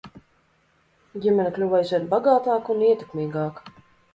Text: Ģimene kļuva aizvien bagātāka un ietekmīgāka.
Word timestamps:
Ģimene 1.25 1.53
kļuva 1.57 1.79
aizvien 1.81 2.09
bagātāka 2.15 2.77
un 2.77 2.83
ietekmīgāka. 2.89 3.79